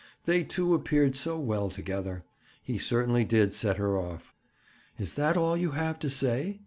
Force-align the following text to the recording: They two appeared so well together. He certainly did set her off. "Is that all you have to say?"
They 0.23 0.43
two 0.43 0.73
appeared 0.73 1.15
so 1.15 1.37
well 1.39 1.69
together. 1.69 2.23
He 2.63 2.79
certainly 2.79 3.23
did 3.23 3.53
set 3.53 3.77
her 3.77 3.99
off. 3.99 4.33
"Is 4.97 5.13
that 5.13 5.37
all 5.37 5.55
you 5.55 5.69
have 5.73 5.99
to 5.99 6.09
say?" 6.09 6.59